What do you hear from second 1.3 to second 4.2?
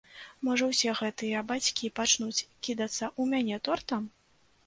бацькі пачнуць кідацца ў мяне тортам?